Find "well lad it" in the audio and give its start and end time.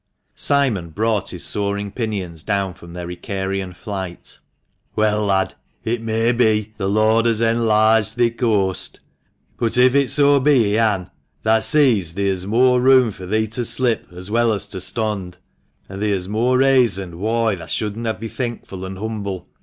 4.95-6.01